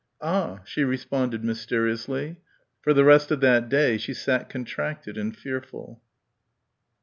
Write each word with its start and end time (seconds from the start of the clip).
"Ah!" 0.23 0.61
she 0.65 0.83
responded 0.83 1.43
mysteriously. 1.43 2.37
For 2.81 2.91
the 2.91 3.03
rest 3.03 3.29
of 3.29 3.39
that 3.41 3.69
day 3.69 3.99
she 3.99 4.15
sat 4.15 4.49
contracted 4.49 5.15
and 5.15 5.37
fearful. 5.37 6.01